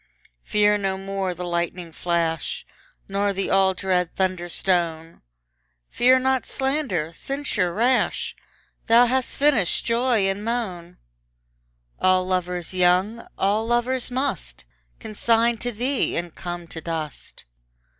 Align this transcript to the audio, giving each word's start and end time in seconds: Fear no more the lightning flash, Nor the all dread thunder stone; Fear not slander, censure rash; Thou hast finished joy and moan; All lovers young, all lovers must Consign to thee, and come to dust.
Fear 0.43 0.79
no 0.79 0.97
more 0.97 1.35
the 1.35 1.43
lightning 1.45 1.91
flash, 1.91 2.65
Nor 3.07 3.33
the 3.33 3.51
all 3.51 3.75
dread 3.75 4.15
thunder 4.15 4.49
stone; 4.49 5.21
Fear 5.91 6.17
not 6.17 6.47
slander, 6.47 7.13
censure 7.13 7.71
rash; 7.71 8.35
Thou 8.87 9.05
hast 9.05 9.37
finished 9.37 9.85
joy 9.85 10.27
and 10.27 10.43
moan; 10.43 10.97
All 11.99 12.25
lovers 12.25 12.73
young, 12.73 13.27
all 13.37 13.67
lovers 13.67 14.09
must 14.09 14.65
Consign 14.99 15.59
to 15.59 15.71
thee, 15.71 16.17
and 16.17 16.33
come 16.33 16.65
to 16.69 16.81
dust. 16.81 17.45